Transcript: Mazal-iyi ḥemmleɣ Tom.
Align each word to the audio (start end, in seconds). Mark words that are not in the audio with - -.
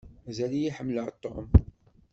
Mazal-iyi 0.25 0.71
ḥemmleɣ 0.75 1.07
Tom. 1.23 1.47